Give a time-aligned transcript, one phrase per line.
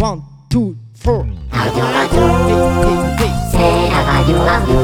[0.00, 1.26] One, two, four.
[1.50, 2.22] Radio, radio,
[3.50, 4.76] c'est la radio, radio.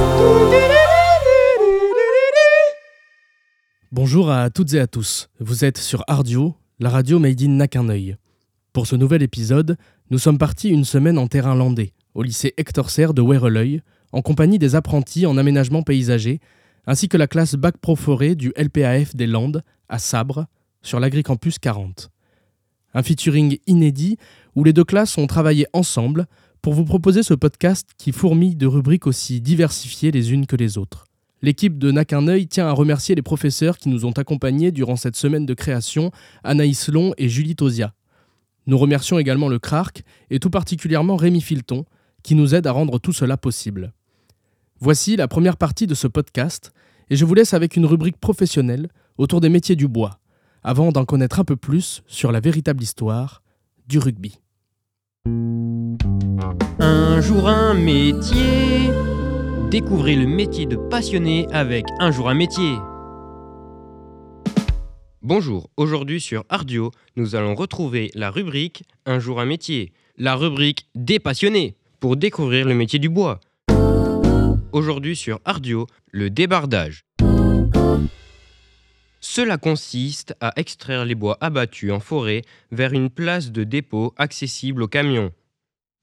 [3.92, 5.28] Bonjour à toutes et à tous.
[5.38, 8.16] Vous êtes sur Ardio, la radio made in n'a qu'un œil.
[8.72, 9.76] Pour ce nouvel épisode,
[10.10, 14.20] nous sommes partis une semaine en terrain landais, au lycée Hector Serre de Wéreleuil, en
[14.20, 16.40] compagnie des apprentis en aménagement paysager,
[16.88, 20.46] ainsi que la classe Bac Pro Forêt du LPAF des Landes, à Sabre,
[20.82, 22.10] sur l'Agricampus 40.
[22.94, 24.18] Un featuring inédit
[24.54, 26.26] où les deux classes ont travaillé ensemble
[26.62, 30.78] pour vous proposer ce podcast qui fourmille de rubriques aussi diversifiées les unes que les
[30.78, 31.04] autres.
[31.42, 34.96] L'équipe de N'a qu'un œil tient à remercier les professeurs qui nous ont accompagnés durant
[34.96, 36.10] cette semaine de création,
[36.42, 37.92] Anaïs Long et Julie Tosia.
[38.66, 41.84] Nous remercions également le CRARC et tout particulièrement Rémi Filton,
[42.22, 43.92] qui nous aide à rendre tout cela possible.
[44.80, 46.72] Voici la première partie de ce podcast,
[47.10, 50.20] et je vous laisse avec une rubrique professionnelle autour des métiers du bois,
[50.62, 53.42] avant d'en connaître un peu plus sur la véritable histoire
[53.86, 54.38] du rugby.
[55.26, 58.90] Un jour un métier.
[59.70, 62.74] Découvrez le métier de passionné avec Un jour un métier.
[65.22, 70.88] Bonjour, aujourd'hui sur Ardio, nous allons retrouver la rubrique Un jour un métier, la rubrique
[70.94, 73.40] des passionnés pour découvrir le métier du bois.
[74.72, 77.06] Aujourd'hui sur Ardio, le débardage.
[79.26, 84.82] Cela consiste à extraire les bois abattus en forêt vers une place de dépôt accessible
[84.82, 85.32] aux camions.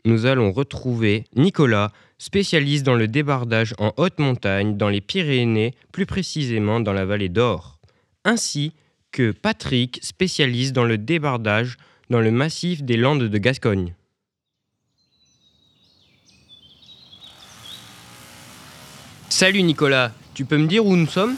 [0.06, 6.08] Nous allons retrouver Nicolas, spécialiste dans le débardage en haute montagne dans les Pyrénées, plus
[6.08, 7.80] précisément dans la vallée d'Or,
[8.26, 8.74] ainsi
[9.12, 11.78] que Patrick, spécialiste dans le débardage
[12.10, 13.94] dans le massif des Landes de Gascogne.
[19.30, 21.38] Salut Nicolas, tu peux me dire où nous sommes?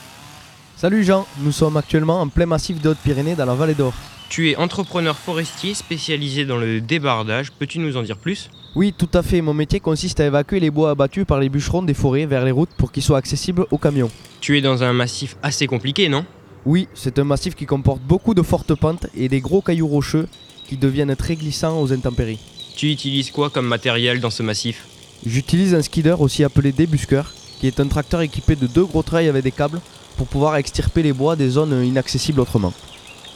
[0.75, 3.93] Salut Jean, nous sommes actuellement en plein massif des Hautes-Pyrénées dans la vallée d'Or.
[4.27, 8.49] Tu es entrepreneur forestier spécialisé dans le débardage, peux-tu nous en dire plus?
[8.75, 11.83] Oui, tout à fait, mon métier consiste à évacuer les bois abattus par les bûcherons
[11.83, 14.09] des forêts vers les routes pour qu'ils soient accessibles aux camions.
[14.41, 16.25] Tu es dans un massif assez compliqué, non?
[16.65, 20.27] Oui, c'est un massif qui comporte beaucoup de fortes pentes et des gros cailloux rocheux
[20.67, 22.39] qui deviennent très glissants aux intempéries.
[22.75, 24.87] Tu utilises quoi comme matériel dans ce massif?
[25.25, 29.29] J'utilise un skidder aussi appelé débusqueur, qui est un tracteur équipé de deux gros trails
[29.29, 29.79] avec des câbles
[30.23, 32.71] pour pouvoir extirper les bois des zones inaccessibles autrement.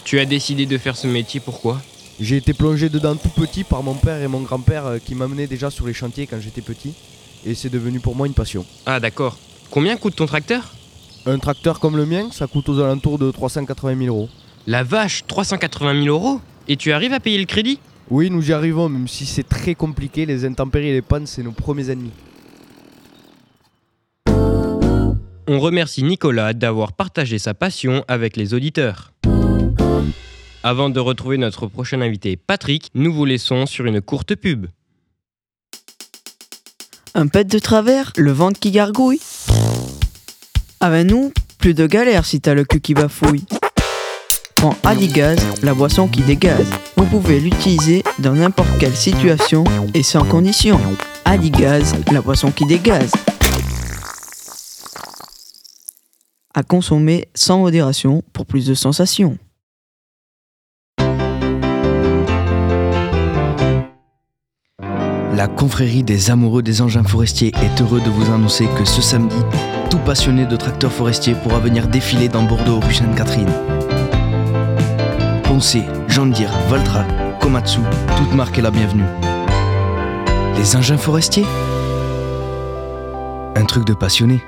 [0.05, 1.81] Tu as décidé de faire ce métier pourquoi?
[2.17, 5.47] J'ai été plongé dedans tout petit par mon père et mon grand-père euh, qui m'amenaient
[5.47, 6.93] déjà sur les chantiers quand j'étais petit
[7.45, 8.65] et c'est devenu pour moi une passion.
[8.85, 9.37] Ah d'accord.
[9.69, 10.75] Combien coûte ton tracteur?
[11.25, 14.29] Un tracteur comme le mien, ça coûte aux alentours de 380 000 euros.
[14.65, 16.39] La vache, 380 000 euros?
[16.69, 17.81] Et tu arrives à payer le crédit?
[18.09, 21.43] Oui, nous y arrivons, même si c'est très compliqué, les intempéries et les pannes, c'est
[21.43, 22.13] nos premiers ennemis.
[25.49, 29.13] On remercie Nicolas d'avoir partagé sa passion avec les auditeurs.
[30.61, 34.65] Avant de retrouver notre prochain invité Patrick, nous vous laissons sur une courte pub.
[37.15, 39.21] Un pet de travers, le ventre qui gargouille.
[40.81, 43.45] Avec nous, plus de galère si t'as le cul qui bafouille.
[44.55, 46.69] Prends Adigaz, la boisson qui dégaze.
[46.97, 49.63] Vous pouvez l'utiliser dans n'importe quelle situation
[49.93, 50.77] et sans condition.
[51.23, 53.13] Adigaz, la boisson qui dégaze.
[56.57, 59.37] À consommer sans modération pour plus de sensations.
[65.35, 69.37] La confrérie des amoureux des engins forestiers est heureux de vous annoncer que ce samedi,
[69.91, 73.53] tout passionné de tracteurs forestiers pourra venir défiler dans Bordeaux rue Sainte-Catherine.
[75.43, 77.05] Ponce, John Deere, Valtra,
[77.39, 77.81] Komatsu,
[78.17, 79.05] toute marque est la bienvenue.
[80.57, 81.45] Les engins forestiers?
[83.55, 84.41] Un truc de passionné.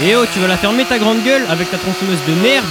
[0.00, 2.64] Eh oh, tu vas la fermer ta grande gueule avec ta tronçonneuse de merde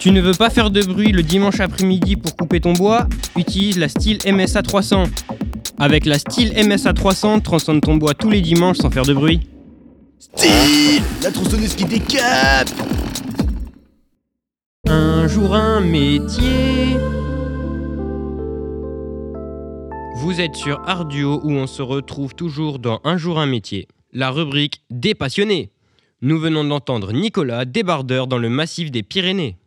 [0.00, 3.06] Tu ne veux pas faire de bruit le dimanche après-midi pour couper ton bois?
[3.36, 5.04] Utilise la Steel MSA 300.
[5.78, 9.46] Avec la Steel MSA 300, tronçonne ton bois tous les dimanches sans faire de bruit.
[10.18, 12.70] Style La tronçonneuse qui décape
[14.88, 16.96] Un jour un métier.
[20.16, 24.30] Vous êtes sur Arduo où on se retrouve toujours dans Un jour un métier, la
[24.30, 25.70] rubrique des passionnés.
[26.26, 29.58] Nous venons d'entendre Nicolas, débardeur dans le massif des Pyrénées.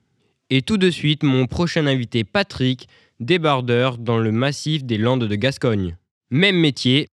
[0.49, 2.89] Et tout de suite, mon prochain invité Patrick,
[3.19, 5.97] débardeur dans le massif des Landes de Gascogne.
[6.31, 7.09] Même métier,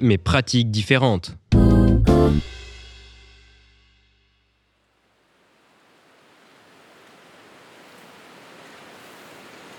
[0.00, 1.36] mais pratiques différentes.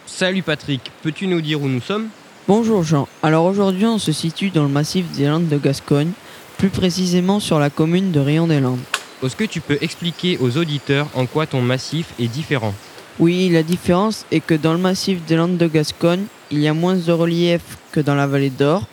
[0.05, 2.09] Salut Patrick, peux-tu nous dire où nous sommes?
[2.47, 3.07] Bonjour Jean.
[3.23, 6.11] Alors aujourd'hui, on se situe dans le massif des Landes de Gascogne,
[6.57, 8.79] plus précisément sur la commune de Rion-des-Landes.
[9.23, 12.73] Est-ce que tu peux expliquer aux auditeurs en quoi ton massif est différent?
[13.19, 16.73] Oui, la différence est que dans le massif des Landes de Gascogne, il y a
[16.73, 17.61] moins de relief
[17.91, 18.83] que dans la vallée d'Or.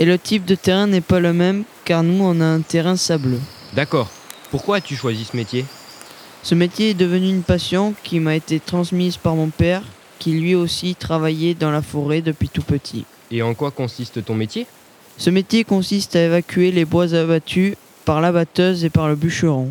[0.00, 2.96] Et le type de terrain n'est pas le même car nous on a un terrain
[2.96, 3.40] sableux.
[3.74, 4.10] D'accord.
[4.50, 5.64] Pourquoi as-tu choisi ce métier?
[6.42, 9.82] Ce métier est devenu une passion qui m'a été transmise par mon père
[10.18, 13.04] qui lui aussi travaillait dans la forêt depuis tout petit.
[13.30, 14.66] Et en quoi consiste ton métier?
[15.16, 19.70] Ce métier consiste à évacuer les bois abattus par la batteuse et par le bûcheron.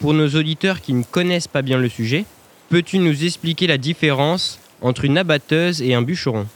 [0.00, 2.24] Pour nos auditeurs qui ne connaissent pas bien le sujet,
[2.70, 6.46] peux-tu nous expliquer la différence entre une abatteuse et un bûcheron?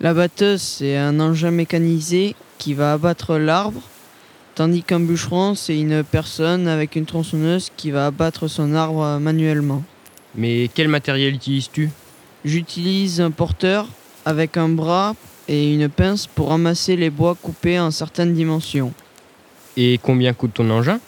[0.00, 3.80] La batteuse, c'est un engin mécanisé qui va abattre l'arbre,
[4.54, 9.82] tandis qu'un bûcheron, c'est une personne avec une tronçonneuse qui va abattre son arbre manuellement.
[10.34, 11.90] Mais quel matériel utilises-tu?
[12.44, 13.88] J'utilise un porteur
[14.26, 15.14] avec un bras
[15.48, 18.92] et une pince pour ramasser les bois coupés en certaines dimensions.
[19.76, 21.00] Et combien coûte ton engin?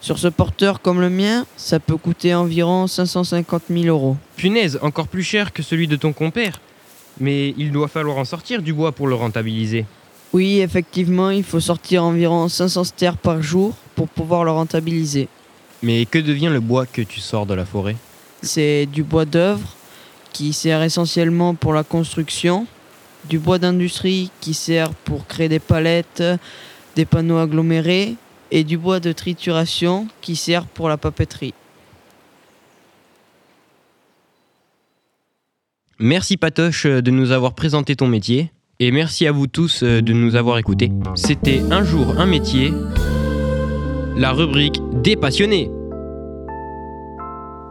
[0.00, 4.16] Sur ce porteur comme le mien, ça peut coûter environ 550 000 euros.
[4.36, 6.60] Punaise, encore plus cher que celui de ton compère.
[7.20, 9.86] Mais il doit falloir en sortir du bois pour le rentabiliser.
[10.32, 15.28] Oui, effectivement, il faut sortir environ 500 stères par jour pour pouvoir le rentabiliser.
[15.82, 17.96] Mais que devient le bois que tu sors de la forêt?
[18.42, 19.68] C'est du bois d'œuvre
[20.32, 22.66] qui sert essentiellement pour la construction,
[23.28, 26.22] du bois d'industrie qui sert pour créer des palettes,
[26.96, 28.16] des panneaux agglomérés
[28.50, 31.54] et du bois de trituration qui sert pour la papeterie.
[35.98, 38.50] Merci Patoche de nous avoir présenté ton métier.
[38.80, 40.90] Et merci à vous tous euh, de nous avoir écoutés.
[41.14, 42.72] C'était Un jour un métier,
[44.16, 45.70] la rubrique des passionnés.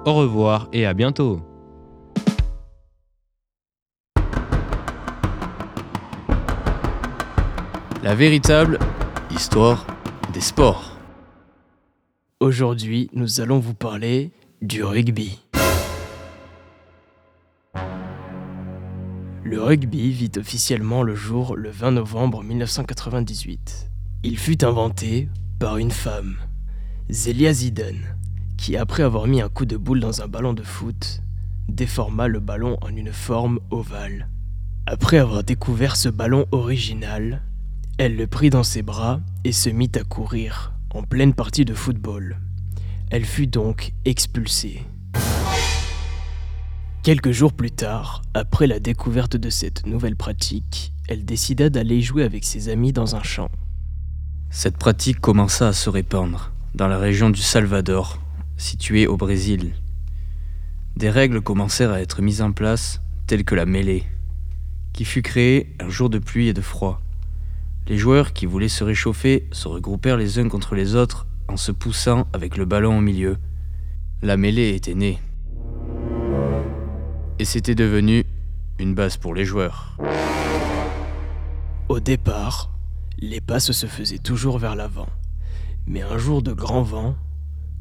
[0.06, 1.42] Au revoir et à bientôt.
[8.04, 8.80] La véritable
[9.30, 9.86] histoire
[10.34, 10.98] des sports.
[12.40, 14.32] Aujourd'hui, nous allons vous parler
[14.64, 15.40] du rugby.
[19.44, 23.92] Le rugby vit officiellement le jour le 20 novembre 1998.
[24.24, 26.38] Il fut inventé par une femme,
[27.12, 28.18] Zélia Zidane,
[28.58, 31.22] qui après avoir mis un coup de boule dans un ballon de foot,
[31.68, 34.28] déforma le ballon en une forme ovale.
[34.88, 37.44] Après avoir découvert ce ballon original,
[37.98, 41.74] elle le prit dans ses bras et se mit à courir, en pleine partie de
[41.74, 42.38] football.
[43.10, 44.84] Elle fut donc expulsée.
[47.04, 52.24] Quelques jours plus tard, après la découverte de cette nouvelle pratique, elle décida d'aller jouer
[52.24, 53.50] avec ses amis dans un champ.
[54.50, 58.22] Cette pratique commença à se répandre dans la région du Salvador,
[58.58, 59.74] située au Brésil.
[60.96, 64.04] Des règles commencèrent à être mises en place, telles que la mêlée,
[64.94, 67.02] qui fut créée un jour de pluie et de froid.
[67.88, 71.72] Les joueurs qui voulaient se réchauffer se regroupèrent les uns contre les autres en se
[71.72, 73.38] poussant avec le ballon au milieu.
[74.22, 75.20] La mêlée était née.
[77.40, 78.24] Et c'était devenu
[78.80, 79.98] une base pour les joueurs.
[81.90, 82.72] Au départ,
[83.18, 85.10] les passes se faisaient toujours vers l'avant.
[85.88, 87.16] Mais un jour de grand vent,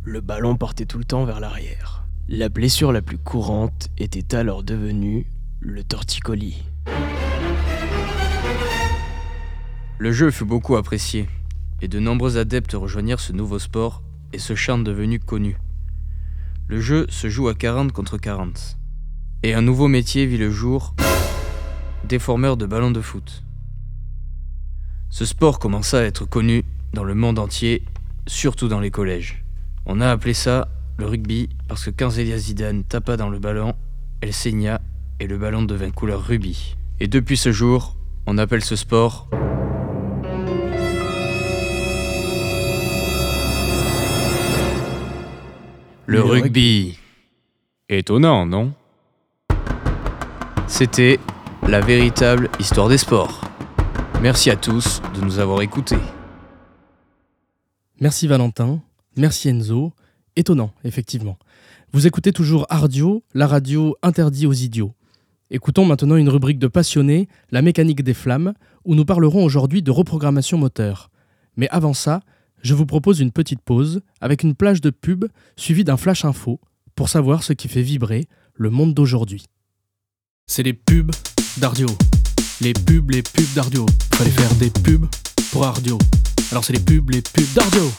[0.02, 2.04] le ballon partait tout le temps vers l'arrière.
[2.28, 5.26] La blessure la plus courante était alors devenue
[5.60, 6.64] le torticolis.
[10.00, 11.28] Le jeu fut beaucoup apprécié,
[11.82, 14.02] et de nombreux adeptes rejoignirent ce nouveau sport
[14.32, 15.58] et ce champ devenu connu.
[16.68, 18.78] Le jeu se joue à 40 contre 40.
[19.42, 20.94] Et un nouveau métier vit le jour,
[22.08, 23.44] déformeur de ballons de foot.
[25.10, 26.64] Ce sport commença à être connu
[26.94, 27.84] dans le monde entier,
[28.26, 29.44] surtout dans les collèges.
[29.84, 33.74] On a appelé ça le rugby parce que quand Zélia Zidane tapa dans le ballon,
[34.22, 34.80] elle saigna
[35.20, 36.78] et le ballon devint couleur rubis.
[37.00, 39.28] Et depuis ce jour, on appelle ce sport
[46.10, 46.98] le rugby.
[47.88, 48.72] Étonnant, non?
[50.66, 51.20] C'était
[51.68, 53.42] la véritable histoire des sports.
[54.20, 56.00] Merci à tous de nous avoir écoutés.
[58.00, 58.80] Merci Valentin,
[59.16, 59.92] merci Enzo.
[60.34, 61.38] Étonnant, effectivement.
[61.92, 64.92] Vous écoutez toujours Ardio, la radio interdite aux idiots.
[65.50, 69.92] Écoutons maintenant une rubrique de passionnés, la mécanique des flammes, où nous parlerons aujourd'hui de
[69.92, 71.08] reprogrammation moteur.
[71.56, 72.20] Mais avant ça,
[72.62, 75.26] je vous propose une petite pause avec une plage de pub
[75.56, 76.60] suivie d'un flash info
[76.94, 79.44] pour savoir ce qui fait vibrer le monde d'aujourd'hui.
[80.46, 81.12] C'est les pubs
[81.58, 81.88] d'Ardio.
[82.60, 83.86] Les pubs, les pubs d'Ardio.
[84.14, 85.06] Fallait faire des pubs
[85.52, 85.96] pour Ardio.
[86.50, 87.90] Alors c'est les pubs, les pubs d'Ardio.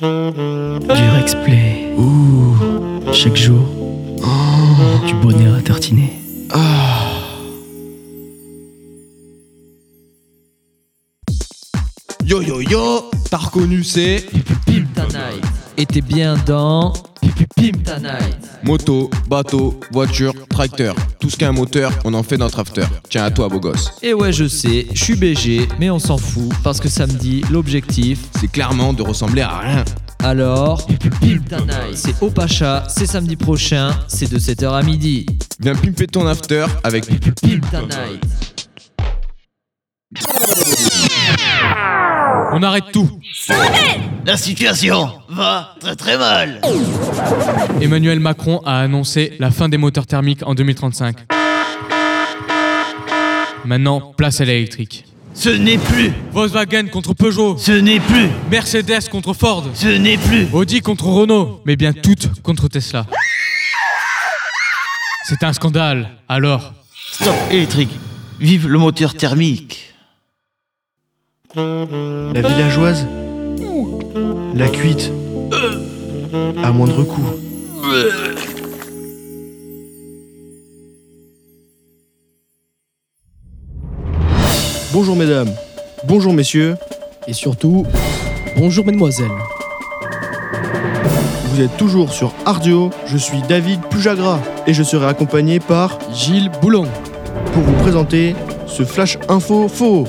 [0.00, 1.94] Du Rexplay.
[1.96, 3.12] Ouh.
[3.12, 3.66] Chaque jour.
[5.06, 6.12] Du bonheur à tartiner.
[12.28, 14.26] Yo yo yo, t'as reconnu c'est
[14.66, 14.84] Bim
[15.78, 16.92] et t'es bien dans
[17.56, 18.36] Night.
[18.62, 20.94] Moto, bateau, voiture, tracteur.
[21.18, 22.84] Tout ce qui a un moteur, on en fait notre after.
[23.08, 23.92] Tiens à toi, beau gosse.
[24.02, 28.18] Et ouais, je sais, je suis BG, mais on s'en fout parce que samedi, l'objectif,
[28.38, 29.84] C'est clairement de ressembler à rien.
[30.22, 31.42] alors, Night.
[31.94, 35.24] C'est au Pacha, c'est samedi prochain, c'est de 7h à midi.
[35.60, 37.24] Viens pimper ton after avec Night.
[42.52, 43.08] On arrête tout.
[44.24, 46.60] La situation va très très mal.
[47.80, 51.16] Emmanuel Macron a annoncé la fin des moteurs thermiques en 2035.
[53.64, 55.04] Maintenant, place à l'électrique.
[55.34, 60.48] Ce n'est plus, Volkswagen contre Peugeot, ce n'est plus, Mercedes contre Ford, ce n'est plus.
[60.52, 63.06] Audi contre Renault, mais bien toutes contre Tesla.
[65.24, 66.08] C'est un scandale.
[66.28, 66.72] Alors,
[67.12, 67.90] Stop électrique.
[68.40, 69.87] Vive le moteur thermique.
[71.54, 73.06] La villageoise
[74.54, 75.10] La cuite
[76.62, 77.24] À moindre coût.
[84.92, 85.48] Bonjour mesdames,
[86.04, 86.76] bonjour messieurs,
[87.26, 87.86] Et surtout,
[88.56, 89.26] bonjour mesdemoiselles.
[91.46, 96.50] vous êtes toujours sur Ardio, je suis David Pujagra et je serai accompagné par Gilles
[96.60, 96.86] Boulon.
[97.54, 98.34] pour vous présenter
[98.66, 100.04] ce flash info faux.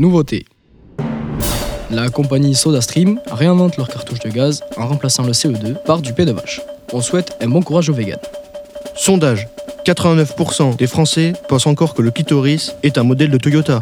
[0.00, 0.44] Nouveauté.
[1.92, 6.24] La compagnie SodaStream réinvente leur cartouche de gaz en remplaçant le CO2 par du P
[6.24, 6.60] de vache.
[6.92, 8.18] On souhaite un bon courage aux véganes.
[8.96, 9.46] Sondage
[9.84, 13.78] 89% des Français pensent encore que le clitoris est un modèle de Toyota.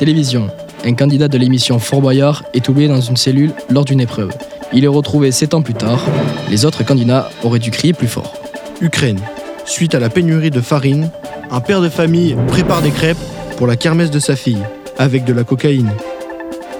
[0.00, 0.48] Télévision.
[0.84, 4.32] Un candidat de l'émission Fort Boyard est oublié dans une cellule lors d'une épreuve.
[4.72, 6.04] Il est retrouvé 7 ans plus tard.
[6.50, 8.34] Les autres candidats auraient dû crier plus fort.
[8.80, 9.20] Ukraine.
[9.66, 11.10] Suite à la pénurie de farine,
[11.52, 13.16] un père de famille prépare des crêpes
[13.56, 14.62] pour la kermesse de sa fille,
[14.98, 15.90] avec de la cocaïne.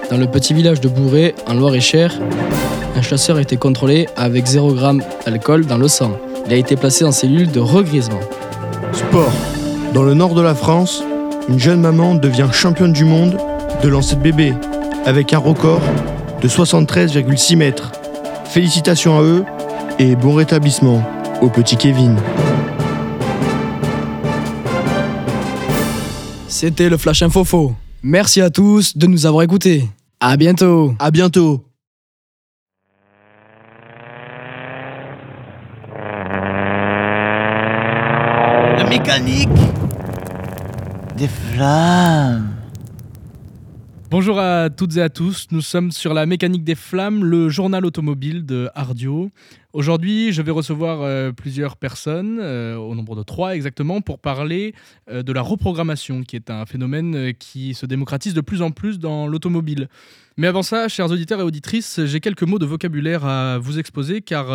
[0.09, 2.13] Dans le petit village de Bourré, en Loire-et-Cher,
[2.95, 6.11] un chasseur a été contrôlé avec 0 g d'alcool dans le sang.
[6.45, 8.19] Il a été placé en cellule de regrisement.
[8.93, 9.33] Sport.
[9.93, 11.03] Dans le nord de la France,
[11.49, 13.37] une jeune maman devient championne du monde
[13.81, 14.53] de lancer de bébé,
[15.05, 15.81] avec un record
[16.41, 17.91] de 73,6 mètres.
[18.45, 19.43] Félicitations à eux
[19.99, 21.03] et bon rétablissement
[21.41, 22.15] au petit Kevin.
[26.57, 27.75] C'était le Flash Info Faux.
[28.01, 29.89] Merci à tous de nous avoir écoutés.
[30.21, 30.95] À bientôt.
[30.99, 31.65] À bientôt
[38.77, 39.49] La mécanique
[41.17, 42.55] des flammes.
[44.09, 47.85] Bonjour à toutes et à tous, nous sommes sur la mécanique des flammes, le journal
[47.85, 49.29] automobile de Ardio.
[49.75, 54.73] Aujourd'hui, je vais recevoir euh, plusieurs personnes, euh, au nombre de trois exactement, pour parler
[55.11, 58.99] euh, de la reprogrammation, qui est un phénomène qui se démocratise de plus en plus
[58.99, 59.89] dans l'automobile.
[60.37, 64.21] Mais avant ça, chers auditeurs et auditrices, j'ai quelques mots de vocabulaire à vous exposer,
[64.21, 64.47] car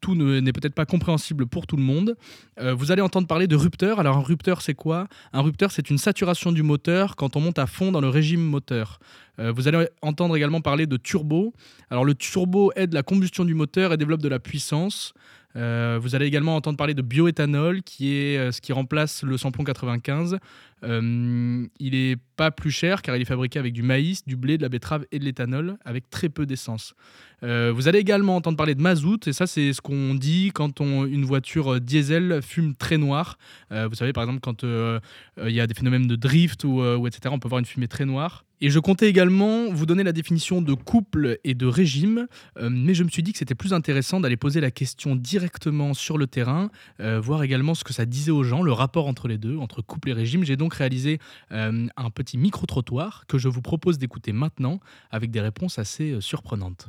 [0.00, 2.16] tout ne- n'est peut-être pas compréhensible pour tout le monde.
[2.60, 3.98] Vous allez entendre parler de rupteur.
[3.98, 5.08] Alors un rupteur, c'est quoi?
[5.32, 8.40] Un rupteur, c'est une saturation du moteur quand on monte à fond dans le régime
[8.40, 9.00] moteur.
[9.38, 11.52] Euh, vous allez entendre également parler de turbo.
[11.90, 15.12] Alors le turbo aide la combustion du moteur et développe de la puissance.
[15.56, 19.38] Euh, vous allez également entendre parler de bioéthanol, qui est euh, ce qui remplace le
[19.38, 20.36] samplon 95.
[20.84, 24.58] Euh, il est pas plus cher car il est fabriqué avec du maïs, du blé,
[24.58, 26.94] de la betterave et de l'éthanol, avec très peu d'essence.
[27.42, 31.04] Vous allez également entendre parler de mazout, et ça c'est ce qu'on dit quand on-
[31.06, 33.38] une voiture diesel fume très noir.
[33.70, 37.28] Vous savez par exemple quand il y a des phénomènes de drift ou, ou etc.,
[37.32, 38.45] on peut voir une fumée très noire.
[38.62, 42.26] Et je comptais également vous donner la définition de couple et de régime,
[42.58, 45.92] euh, mais je me suis dit que c'était plus intéressant d'aller poser la question directement
[45.92, 46.70] sur le terrain,
[47.00, 49.82] euh, voir également ce que ça disait aux gens, le rapport entre les deux, entre
[49.82, 50.42] couple et régime.
[50.42, 51.18] J'ai donc réalisé
[51.52, 56.20] euh, un petit micro-trottoir que je vous propose d'écouter maintenant avec des réponses assez euh,
[56.22, 56.88] surprenantes.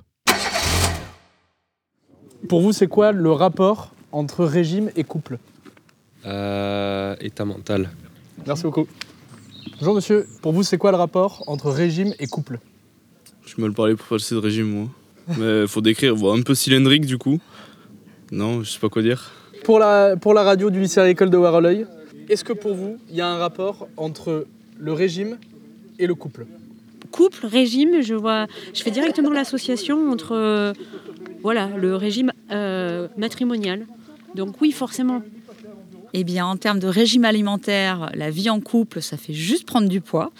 [2.47, 5.37] Pour vous, c'est quoi le rapport entre régime et couple?
[6.25, 7.89] Euh, état mental.
[8.45, 8.87] Merci beaucoup.
[9.79, 12.57] Bonjour monsieur, pour vous, c'est quoi le rapport entre régime et couple?
[13.45, 14.87] Je me le parlais pour passer de régime, moi.
[15.37, 17.39] Mais faut décrire, bon, un peu cylindrique du coup.
[18.31, 19.31] Non, je sais pas quoi dire.
[19.63, 21.85] pour la, pour la radio du lycée agricole de Waroleuil,
[22.27, 24.47] est-ce que pour vous, il y a un rapport entre
[24.79, 25.37] le régime
[25.99, 26.47] et le couple?
[27.11, 30.73] Couple, régime, je vois, je fais directement l'association entre euh,
[31.43, 33.85] voilà, le régime euh, matrimonial.
[34.33, 35.21] Donc oui, forcément.
[36.13, 39.87] Eh bien, en termes de régime alimentaire, la vie en couple, ça fait juste prendre
[39.89, 40.31] du poids.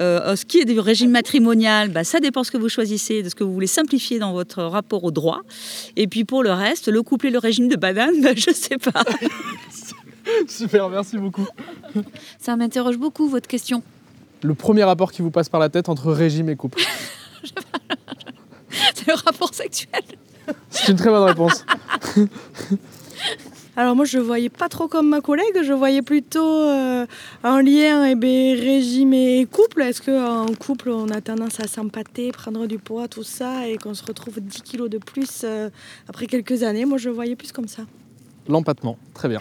[0.00, 3.28] Euh, ce qui est du régime matrimonial, bah, ça dépend ce que vous choisissez, de
[3.28, 5.40] ce que vous voulez simplifier dans votre rapport au droit.
[5.96, 8.78] Et puis pour le reste, le couple et le régime de banane, bah, je sais
[8.78, 9.02] pas.
[10.48, 11.46] Super, merci beaucoup.
[12.38, 13.82] Ça m'interroge beaucoup votre question.
[14.42, 16.80] le premier rapport qui vous passe par la tête entre régime et couple
[18.94, 20.02] C'est le rapport sexuel.
[20.70, 21.64] C'est une très bonne réponse.
[23.80, 27.06] Alors moi je voyais pas trop comme ma collègue, je voyais plutôt euh,
[27.42, 29.80] un lien eh ben, régime et couple.
[29.80, 33.94] Est-ce qu'en couple on a tendance à s'empâter, prendre du poids, tout ça, et qu'on
[33.94, 35.70] se retrouve 10 kilos de plus euh,
[36.10, 36.84] après quelques années?
[36.84, 37.84] Moi je voyais plus comme ça.
[38.46, 39.40] L'empattement, très bien.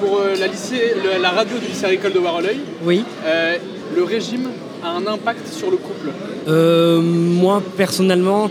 [0.00, 3.04] Pour euh, la, lycée, le- la radio du lycée agricole de Waroleuil, Oui.
[3.24, 3.58] euh,
[3.94, 4.48] le régime
[4.82, 6.10] a un impact sur le couple?
[6.48, 8.50] Euh, moi, personnellement,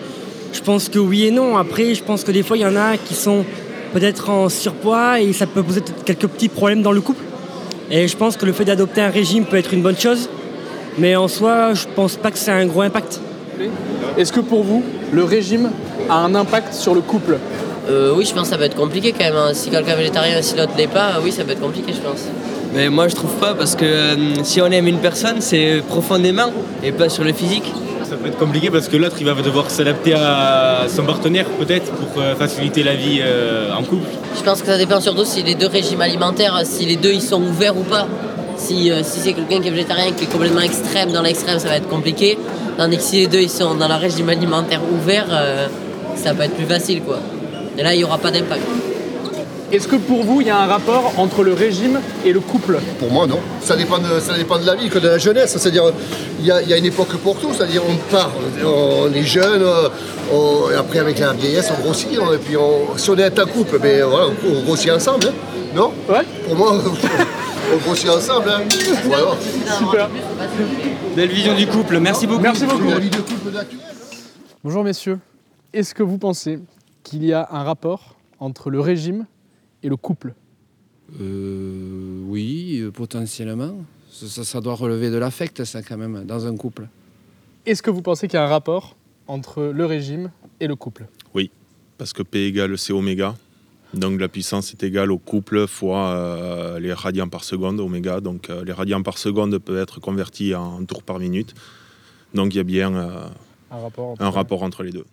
[0.56, 1.58] je pense que oui et non.
[1.58, 3.46] Après, je pense que des fois, il y en a qui sont
[3.94, 7.24] peut-être en surpoids et ça peut poser peut-être quelques petits problèmes dans le couple.
[7.92, 10.30] Et je pense que le fait d'adopter un régime peut être une bonne chose.
[10.98, 13.20] Mais en soi, je pense pas que c'est un gros impact.
[14.18, 15.70] Est-ce que pour vous, le régime
[16.10, 17.38] a un impact sur le couple?
[17.90, 19.36] Euh, oui, je pense que ça peut être compliqué quand même.
[19.36, 19.52] hein.
[19.54, 22.00] Si quelqu'un est végétarien et si l'autre n'est pas, oui, ça peut être compliqué, je
[22.02, 22.24] pense.
[22.74, 26.52] Mais moi je trouve pas parce que euh, si on aime une personne c'est profondément
[26.84, 27.72] et pas sur le physique.
[28.10, 31.92] Ça peut être compliqué parce que l'autre il va devoir s'adapter à son partenaire peut-être
[31.92, 34.08] pour euh, faciliter la vie euh, en couple.
[34.38, 37.22] Je pense que ça dépend surtout si les deux régimes alimentaires, si les deux ils
[37.22, 38.08] sont ouverts ou pas.
[38.58, 41.68] Si, euh, si c'est quelqu'un qui est végétarien qui est complètement extrême dans l'extrême, ça
[41.68, 42.38] va être compliqué.
[42.78, 45.28] Tandis que si les deux ils sont dans leur régime alimentaire ouvert,
[46.16, 47.20] ça peut être plus facile quoi.
[47.78, 48.62] Et là il n'y aura pas d'impact.
[49.72, 52.80] Est-ce que pour vous, il y a un rapport entre le régime et le couple
[53.00, 53.40] Pour moi, non.
[53.62, 55.58] Ça dépend de, ça dépend de la vie, que de la jeunesse.
[55.58, 55.92] C'est-à-dire,
[56.40, 57.52] il y, a- il y a une époque pour tout.
[57.54, 58.32] C'est-à-dire, on part,
[58.64, 59.64] on est jeune,
[60.32, 62.18] on- et après, avec la vieillesse, on grossit.
[62.20, 65.28] on- et puis, on- si on est un couple, ben, voilà, on, on grossit ensemble.
[65.28, 65.34] hein.
[65.76, 65.92] non?
[66.08, 66.22] Ouais.
[66.48, 66.74] Pour moi,
[67.74, 68.50] on grossit ensemble.
[68.50, 68.62] hein.
[69.06, 69.32] Voilà.
[69.80, 70.10] Super.
[71.16, 72.42] Belle vision du couple, merci beaucoup.
[72.42, 72.92] Merci beaucoup.
[74.64, 75.20] Bonjour messieurs.
[75.74, 76.60] Est-ce que vous pensez
[77.04, 79.26] qu'il y a un rapport entre le régime
[79.86, 80.34] et le couple
[81.22, 83.76] Euh, oui, euh, potentiellement.
[84.12, 86.88] Ça, ça- ça doit relever de l'affect, ça, quand même, dans un couple.
[87.68, 88.96] Est-ce que vous pensez qu'il y a un rapport
[89.28, 91.06] entre le régime et le couple?
[91.36, 91.52] Oui,
[92.00, 93.36] parce que P égale C oméga.
[93.94, 98.20] Donc la puissance est égale au couple fois euh, les radians par seconde, oméga.
[98.20, 101.54] Donc euh, les radians par seconde peuvent être convertis en tours par minute.
[102.34, 103.28] Donc il y a bien euh,
[103.72, 105.06] Un rapport entre- un rapport entre les deux.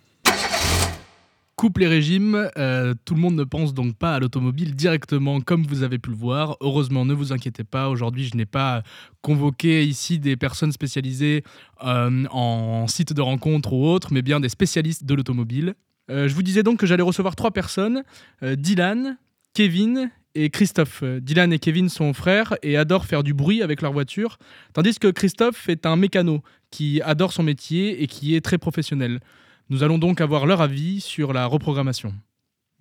[1.63, 5.65] Couple et régime, euh, tout le monde ne pense donc pas à l'automobile directement comme
[5.65, 6.57] vous avez pu le voir.
[6.59, 8.83] Heureusement, ne vous inquiétez pas, aujourd'hui je n'ai pas
[9.21, 11.41] convoqué ici des personnes spécialisées
[11.85, 15.75] euh, en site de rencontre ou autres, mais bien des spécialistes de l'automobile.
[16.11, 18.03] Euh, je vous disais donc que j'allais recevoir trois personnes,
[18.41, 19.17] Dylan,
[19.53, 21.01] Kevin et Christophe.
[21.21, 24.37] Dylan et Kevin sont frères et adorent faire du bruit avec leur voiture,
[24.73, 29.21] tandis que Christophe est un mécano qui adore son métier et qui est très professionnel.
[29.69, 32.13] Nous allons donc avoir leur avis sur la reprogrammation.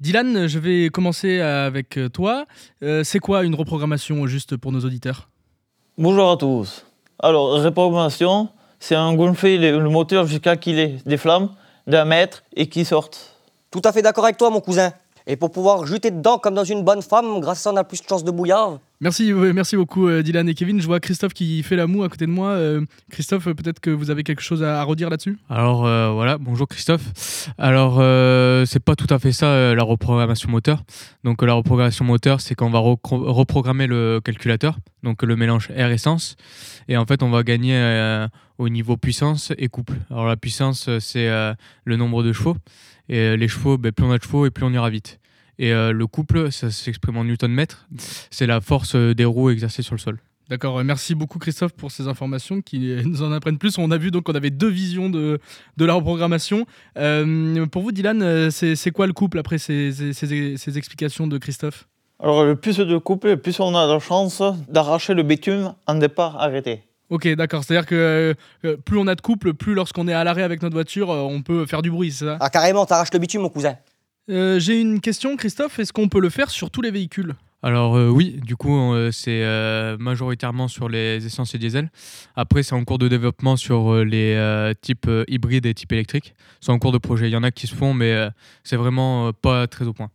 [0.01, 2.47] Dylan, je vais commencer avec toi.
[2.83, 5.29] Euh, c'est quoi une reprogrammation juste pour nos auditeurs?
[5.97, 6.85] Bonjour à tous.
[7.21, 8.49] Alors, reprogrammation,
[8.81, 11.51] c'est un gonfler le, le moteur jusqu'à qu'il ait des flammes
[11.87, 13.37] d'un mètre et qu'il sorte.
[13.71, 14.93] Tout à fait d'accord avec toi, mon cousin.
[15.27, 17.85] Et pour pouvoir jeter dedans comme dans une bonne femme, grâce à ça, on a
[17.85, 18.81] plus de chances de bouillard.
[19.03, 20.81] Merci, merci beaucoup euh, Dylan et Kevin.
[20.81, 22.51] Je vois Christophe qui fait la moue à côté de moi.
[22.51, 25.39] Euh, Christophe, peut-être que vous avez quelque chose à, redire là-dessus?
[25.51, 27.49] Alors euh, voilà, bonjour Christophe.
[27.59, 30.85] Alors euh, c'est pas tout à fait ça la reprogrammation moteur.
[31.25, 36.37] Donc la reprogrammation moteur, c'est qu'on va reprogrammer le calculateur, donc le mélange air essence,
[36.87, 37.77] et en fait on va gagner
[38.59, 39.95] au niveau puissance et couple.
[40.13, 41.29] Alors la puissance c'est
[41.85, 42.57] le nombre de chevaux
[43.09, 45.19] et les chevaux, ben, plus on a de chevaux et plus on ira vite.
[45.59, 47.87] Et euh, le couple, ça s'exprime en newton-mètre,
[48.31, 50.19] c'est la force euh, des roues exercée sur le sol.
[50.49, 53.79] D'accord, euh, merci beaucoup Christophe pour ces informations qui nous en apprennent plus.
[53.79, 55.39] On a vu donc qu'on avait deux visions de,
[55.77, 56.67] de la reprogrammation.
[56.99, 61.27] Euh, pour vous Dylan, c'est c'est quoi le couple après ces, ces- ces- ces explications
[61.27, 61.87] de Christophe?
[62.21, 65.95] Alors, le plus de couple, le plus on a de chance d'arracher le bitume en
[65.97, 66.83] départ arrêté.
[67.11, 67.63] Ok, d'accord.
[67.65, 68.35] C'est-à-dire que
[68.65, 71.19] euh, plus on a de couple, plus lorsqu'on est à l'arrêt avec notre voiture, euh,
[71.21, 72.39] on peut faire du bruit, c'est ça?
[72.41, 73.77] Ah, carrément, t'arraches le bitume, mon cousin.
[74.31, 75.79] Euh, J'ai une question, Christophe.
[75.79, 77.35] Est-ce qu'on peut le faire sur tous les véhicules?
[77.65, 81.93] Alors euh, oui, du coup euh, c'est euh, majoritairement sur les essences et diesel.
[82.35, 85.93] Après c'est en cours de développement sur euh, les euh, types euh, hybrides et types
[85.93, 86.35] électriques.
[86.61, 87.29] C'est en cours de projet.
[87.29, 88.31] Il y en a qui se font, mais euh,
[88.65, 90.11] c'est vraiment euh, pas très au point.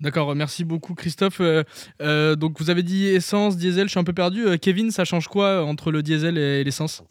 [0.00, 1.40] D'accord, merci beaucoup Christophe.
[1.40, 1.62] Euh,
[2.02, 4.44] euh, donc vous avez dit essence, diesel, je suis un peu perdu.
[4.44, 7.04] Euh, Kevin, ça change quoi entre le diesel et l'essence?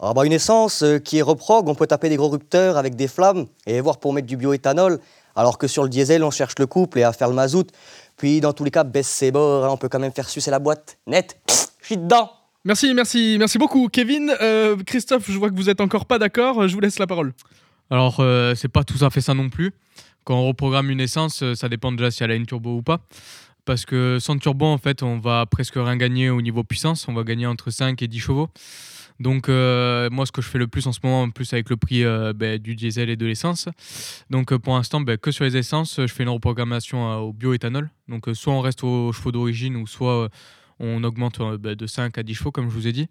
[0.00, 2.96] Ah bah une essence euh, qui est reprog, on peut taper des gros rupteurs avec
[2.96, 4.98] des flammes et voir pour mettre du bioéthanol,
[5.36, 7.66] alors que sur le diesel, on cherche le couple et à faire le mazout.
[8.16, 10.50] Puis dans tous les cas, baisse ses bords, hein, on peut quand même faire sucer
[10.50, 10.98] la boîte.
[11.06, 11.38] Net,
[11.80, 12.30] je suis dedans.
[12.64, 14.34] Merci, merci, merci beaucoup Kevin.
[14.40, 16.66] Euh, Christophe, je vois que vous êtes encore pas d'accord.
[16.66, 17.32] Je vous laisse la parole.
[17.90, 19.72] Alors euh, c'est pas tout à fait ça non plus.
[20.24, 22.82] Quand on reprogramme une essence, euh, ça dépend déjà si elle a une turbo ou
[22.82, 23.00] pas.
[23.66, 27.08] Parce que sans turbo, en fait, on va presque rien gagner au niveau puissance.
[27.08, 28.48] On va gagner entre 5 et 10 chevaux.
[29.20, 31.70] Donc, euh, moi, ce que je fais le plus en ce moment, en plus avec
[31.70, 33.68] le prix euh, ben, du diesel et de l'essence.
[34.30, 37.90] Donc, euh, pour l'instant, ben, que sur les essences, je fais une reprogrammation au bioéthanol.
[38.08, 40.28] Donc, soit on reste aux chevaux d'origine, ou soit
[40.80, 43.06] on augmente ben, de 5 à 10 chevaux, comme je vous ai dit.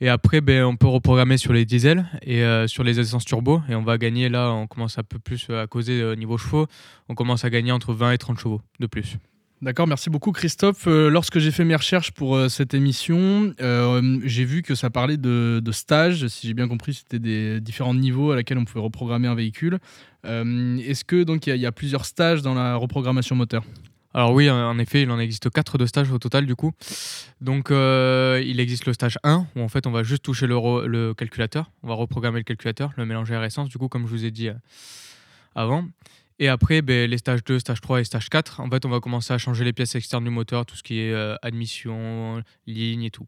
[0.00, 3.62] Et après, on peut reprogrammer sur les diesels et sur les essences turbo.
[3.68, 6.66] Et on va gagner, là, on commence un peu plus à causer euh, niveau chevaux.
[7.08, 9.16] On commence à gagner entre 20 et 30 chevaux de plus.
[9.60, 10.86] D'accord, merci beaucoup Christophe.
[10.86, 14.88] Euh, lorsque j'ai fait mes recherches pour euh, cette émission, euh, j'ai vu que ça
[14.88, 16.28] parlait de, stages.
[16.28, 19.78] Si j'ai bien compris, c'était des différents niveaux à laquelle on pouvait reprogrammer un véhicule.
[20.24, 23.64] Est-ce que donc il y, a- plusieurs stages dans la reprogrammation moteur?
[24.14, 26.72] Alors oui, en effet, il en existe 4 de stages au total du coup.
[27.40, 31.70] Donc il existe le stage 1 où en fait on va juste toucher le, calculateur,
[31.82, 34.30] on va reprogrammer le calculateur, le mélanger à essence du coup comme je vous ai
[34.30, 34.50] dit
[35.54, 35.84] avant.
[36.40, 39.00] Et après ben, les stages 2, stage 3 et stage 4, en fait on va
[39.00, 43.02] commencer à changer les pièces externes du moteur, tout ce qui est euh, admission, ligne
[43.04, 43.26] et tout.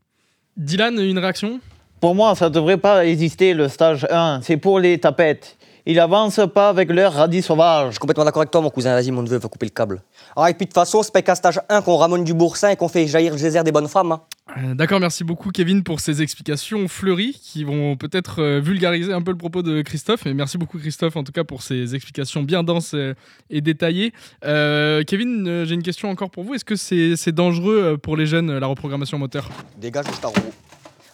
[0.57, 1.61] Dylan, une réaction?
[2.01, 4.41] Pour moi, ça ne devrait pas exister le stage 1.
[4.43, 5.59] C'est pour les tapettes.
[5.85, 7.89] Ils avancent pas avec leur radis sauvage.
[7.89, 8.95] Je suis complètement d'accord avec toi, mon cousin.
[8.95, 10.03] Vas-y, mon neveu, va couper le câble.
[10.35, 12.71] Ah, et puis de toute façon, c'est pas qu'à stage 1 qu'on ramène du boursin
[12.71, 14.13] et qu'on fait jaillir le geyser des bonnes femmes.
[14.13, 14.23] hein.
[14.57, 19.23] Euh, D'accord, merci beaucoup Kevin pour ces explications fleuries qui vont peut-être euh, vulgariser un
[19.23, 20.27] peu le propos de Christophe.
[20.27, 23.15] Et merci beaucoup Christophe en tout cas pour ces explications bien denses euh,
[23.49, 24.13] et détaillées.
[24.43, 26.55] Kevin, j'ai une question encore pour vous.
[26.55, 29.51] Est-ce que c'est dangereux pour les jeunes la reprogrammation moteur?
[29.81, 30.07] Dégage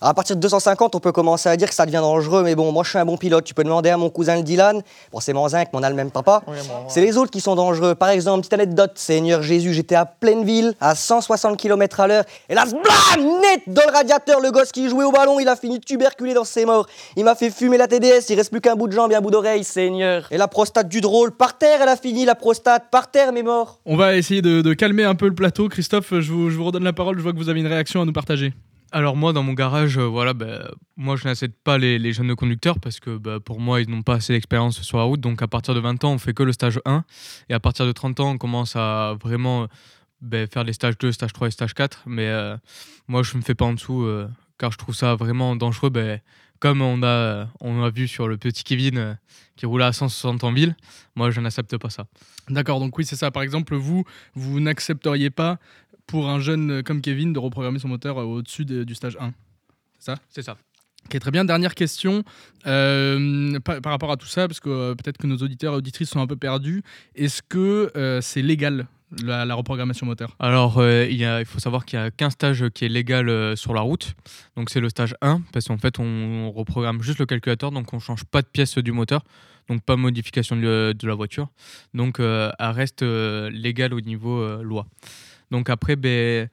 [0.07, 2.71] À partir de 250, on peut commencer à dire que ça devient dangereux, mais bon,
[2.71, 3.45] moi je suis un bon pilote.
[3.45, 5.91] Tu peux demander à mon cousin le Dylan, bon, c'est mon zinc, mais on a
[5.91, 6.45] le même papa.
[6.87, 7.97] C'est les autres qui sont dangereux.
[7.97, 12.25] Par exemple, petite anecdote, Seigneur Jésus, j'étais à pleine ville, à 160 km à l'heure,
[12.49, 15.57] et là, blam, net dans le radiateur, le gosse qui jouait au ballon, il a
[15.57, 16.87] fini tuberculé dans ses morts.
[17.17, 19.21] Il m'a fait fumer la TDS, il reste plus qu'un bout de jambe et un
[19.21, 20.29] bout d'oreille, Seigneur.
[20.31, 23.43] Et la prostate du drôle, par terre, elle a fini, la prostate, par terre, mais
[23.43, 23.81] mort.
[23.85, 25.69] On va essayer de, de calmer un peu le plateau.
[25.69, 27.19] Christophe, je vous, je vous redonne la parole.
[27.19, 28.55] Je vois que vous avez une réaction à nous partager.
[28.93, 30.63] Alors moi dans mon garage, euh, voilà, ben,
[30.97, 34.15] moi je n'incite pas les, jeunes conducteurs parce que ben, pour moi ils n'ont pas
[34.15, 35.21] assez d'expérience sur la route.
[35.21, 37.05] Donc à partir de 20 ans on fait que le stage 1
[37.49, 39.67] et à partir de 30 ans on commence à vraiment
[40.21, 42.05] ben, faire les stages 2, stage 3 et stage 4.
[42.07, 42.57] Mais euh,
[43.09, 45.91] moi je ne me fais pas en dessous euh, car je trouve ça vraiment dangereux.
[46.61, 49.19] Comme on a, on a vu sur le petit Kevin
[49.57, 50.77] qui roulait à 160 en ville,
[51.15, 52.07] moi je n'accepte pas ça.
[52.49, 53.31] D'accord, donc oui, c'est ça.
[53.31, 55.59] Par exemple, vous, vous n'accepteriez pas
[56.07, 59.33] pour un jeune comme Kevin de reprogrammer son moteur euh, au-dessus de- du stage 1.
[59.99, 60.57] C'est ça C'est ça.
[61.07, 61.45] Ok, très bien.
[61.45, 62.25] Dernière question
[62.67, 65.77] euh, par, par rapport à tout ça, parce que euh, peut-être que nos auditeurs et
[65.77, 66.83] auditrices sont un peu perdus.
[67.15, 68.87] Est-ce que euh, c'est légal
[69.25, 70.35] la, la reprogrammation moteur?
[70.41, 72.89] Alors, euh, il, y a- il faut savoir qu'il y a qu'un stage qui est
[72.89, 74.15] légal euh, sur la route.
[74.57, 78.01] Donc, c'est le stage 1, parce qu'en fait, on, reprogramme juste le calculateur, donc on
[78.01, 79.23] change pas de pièce du moteur,
[79.69, 81.49] donc pas de modification de, de la voiture.
[81.95, 84.87] Donc, euh, elle reste euh, légale au niveau euh, loi.
[85.51, 86.49] Donc, après, ben,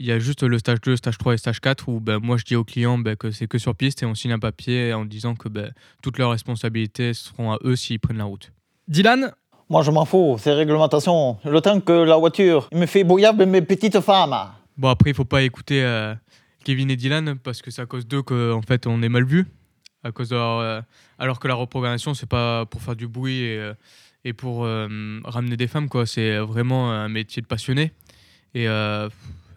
[0.00, 2.38] il y a juste le stage 2, stage 3 et stage 4 où ben, moi
[2.38, 4.94] je dis aux clients ben, que c'est que sur piste et on signe un papier
[4.94, 8.50] en disant que ben, toutes leurs responsabilités seront à eux s'ils prennent la route.
[8.88, 9.32] Dylan?
[9.68, 11.38] Moi, je m'en fous, c'est réglementation.
[11.44, 14.34] Le temps que la voiture me fait bouillir de mes petites femmes.
[14.76, 16.12] Bon, après, il faut pas écouter euh,
[16.64, 19.46] Kevin et Dylan parce que c'est à cause d'eux qu'en fait on est mal vu.
[20.02, 20.80] À cause de leur, euh,
[21.18, 23.74] alors que la reprogrammation, c'est pas pour faire du bruit et, euh,
[24.24, 26.06] et pour euh, ramener des femmes, quoi.
[26.06, 27.92] C'est vraiment un métier de passionné.
[28.54, 29.08] Et euh,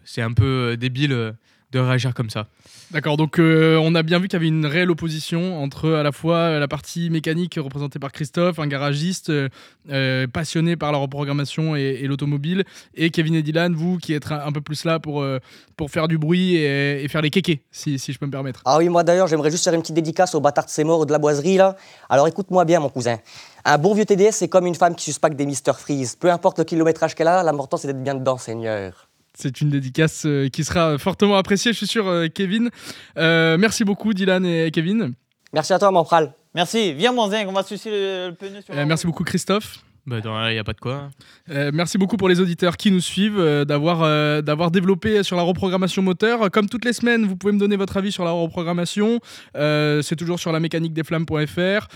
[0.04, 1.32] c'est un peu débile euh,
[1.74, 2.48] de réagir comme ça.
[2.92, 6.04] D'accord, donc euh, on a bien vu qu'il y avait une réelle opposition entre à
[6.04, 11.00] la fois euh, la partie mécanique représentée par Christophe, un garagiste euh, passionné par la
[11.00, 14.86] reprogrammation et, et l'automobile, et Kevin et Dylan, vous qui êtes un, un peu plus
[14.86, 15.40] là pour, euh,
[15.76, 18.62] pour faire du bruit et, et faire les kékés, si, si je peux me permettre.
[18.66, 21.08] Ah oui, moi d'ailleurs, j'aimerais juste faire une petite dédicace au bâtard de ses morts
[21.08, 21.76] de la boiserie, là.
[22.10, 23.18] Alors écoute-moi bien, mon cousin.
[23.66, 25.74] Un bon vieux TDS, c'est comme une femme qui suspecte des Mr.
[25.76, 26.16] Freeze.
[26.16, 29.10] Peu importe le kilométrage qu'elle a, l'important c'est d'être bien dedans, Seigneur.
[29.36, 32.70] C'est une dédicace euh, qui sera fortement appréciée, je suis sûr, euh, Kevin.
[33.18, 35.14] Euh, merci beaucoup, Dylan et Kevin.
[35.54, 36.34] Merci à toi, mon pral.
[36.54, 39.80] Merci, viens mon zinc, on va sucer le, le pneu sur Euh, merci beaucoup, Christophe.
[40.06, 40.18] Bah,
[40.50, 41.10] il n'y a pas de quoi.
[41.50, 45.38] Euh, merci beaucoup pour les auditeurs qui nous suivent, euh, d'avoir euh, d'avoir développé sur
[45.38, 46.52] la reprogrammation moteur.
[46.52, 49.22] Comme toutes les semaines, vous pouvez me donner votre avis sur la reprogrammation.
[49.56, 51.88] C'est toujours sur la mécanique des flammes.fr.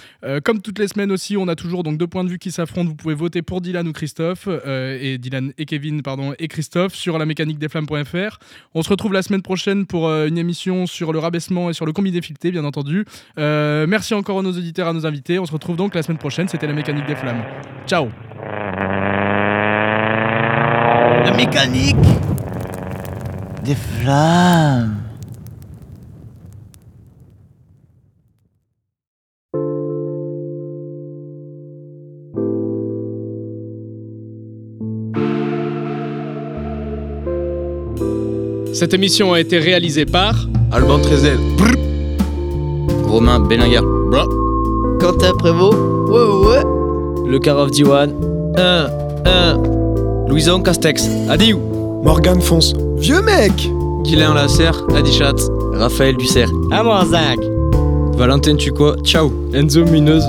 [0.43, 2.87] Comme toutes les semaines aussi, on a toujours donc deux points de vue qui s'affrontent.
[2.87, 7.17] Vous pouvez voter pour Dylan ou Christophe, et Dylan et Kevin, pardon, et Christophe sur
[7.17, 8.39] la mécanique des flammes.fr.
[8.73, 11.91] On se retrouve la semaine prochaine pour une émission sur le rabaissement et sur le
[11.91, 13.05] combiné fileté, bien entendu.
[13.37, 15.39] Merci encore à nos auditeurs, à nos invités.
[15.39, 16.47] On se retrouve donc la semaine prochaine.
[16.47, 17.43] C'était la mécanique des flammes.
[17.85, 17.96] Ciao.
[21.25, 21.95] La mécanique
[23.63, 24.97] des flammes.
[38.73, 40.35] Cette émission a été réalisée par
[40.71, 41.39] Alban Trezel.
[43.07, 43.81] Romain Bellinger.
[44.99, 45.96] Quentin Prévost.
[47.27, 48.09] Le Karov Diwan.
[48.57, 48.87] 1,
[49.25, 50.27] 1.
[50.29, 51.07] Louison Castex.
[51.29, 51.57] Adieu.
[52.03, 52.73] Morgan Fonce.
[52.97, 53.69] Vieux mec
[54.05, 54.85] Guylain Lasserre.
[54.95, 55.35] Adichat.
[55.73, 56.49] Raphaël Dussert.
[56.71, 57.37] À moi, Zach.
[58.17, 58.95] Valentin Tuco.
[59.03, 59.31] Ciao.
[59.53, 60.23] Enzo Munoz.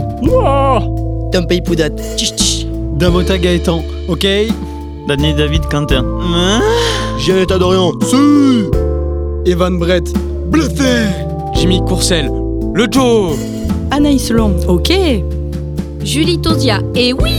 [1.33, 1.91] Tom Pays Poudat.
[2.17, 2.67] Tch, tch.
[2.99, 3.81] Damota Gaëtan.
[4.09, 4.27] Ok.
[5.07, 6.05] Daniel David Quentin.
[7.19, 7.93] Gianetta Dorian.
[8.03, 8.69] Si
[9.51, 10.13] Evan Brett.
[10.51, 11.07] Bluffé
[11.55, 12.29] Jimmy Courcel.
[12.75, 13.37] Le Joe
[13.91, 14.55] Anaïs Long.
[14.67, 14.93] Ok.
[16.05, 16.81] Julie Tosia.
[16.95, 17.33] Et oui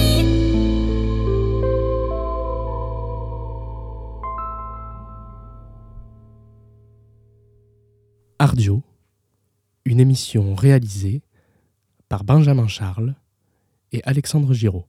[8.42, 8.84] Ardio,
[9.86, 11.22] une émission réalisée
[12.08, 13.16] par Benjamin Charles
[13.92, 14.86] et Alexandre Giraud.